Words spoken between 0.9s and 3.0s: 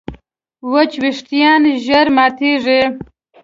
وېښتيان ژر ماتېږي.